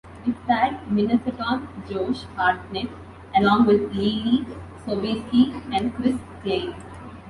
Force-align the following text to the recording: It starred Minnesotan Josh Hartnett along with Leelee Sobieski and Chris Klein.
It 0.25 0.35
starred 0.45 0.79
Minnesotan 0.89 1.67
Josh 1.87 2.23
Hartnett 2.35 2.89
along 3.35 3.67
with 3.67 3.93
Leelee 3.93 4.47
Sobieski 4.83 5.53
and 5.71 5.93
Chris 5.95 6.15
Klein. 6.41 6.73